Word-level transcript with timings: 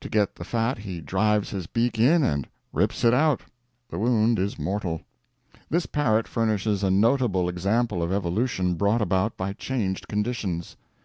To 0.00 0.08
get 0.08 0.34
the 0.34 0.42
fat 0.44 0.78
he 0.78 1.00
drives 1.00 1.50
his 1.50 1.68
beak 1.68 2.00
in 2.00 2.24
and 2.24 2.48
rips 2.72 3.04
it 3.04 3.14
out; 3.14 3.42
the 3.88 3.98
wound 4.00 4.36
is 4.40 4.58
mortal. 4.58 5.02
This 5.70 5.86
parrot 5.86 6.26
furnishes 6.26 6.82
a 6.82 6.90
notable 6.90 7.48
example 7.48 8.02
of 8.02 8.10
evolution 8.12 8.74
brought 8.74 9.00
about 9.02 9.36
by 9.36 9.52
changed 9.52 10.08
conditions. 10.08 10.76